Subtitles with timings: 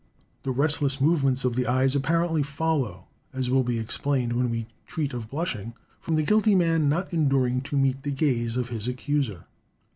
[0.41, 5.13] The restless movements of the eyes apparently follow, as will be explained when we treat
[5.13, 9.45] of blushing, from the guilty man not enduring to meet the gaze of his accuser.